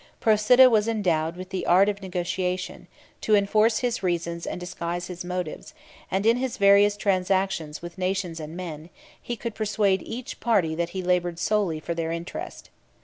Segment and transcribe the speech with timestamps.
[0.19, 2.87] Procida was endowed with the art of negotiation,
[3.21, 5.75] to enforce his reasons and disguise his motives;
[6.09, 8.89] and in his various transactions with nations and men,
[9.21, 12.71] he could persuade each party that he labored solely for their interest.